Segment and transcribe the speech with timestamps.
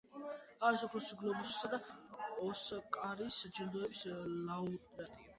[0.67, 1.79] არის ოქროს გლობუსისა და
[2.45, 4.01] ოსკარის ჯილდოების
[4.49, 5.29] ლაურეატი.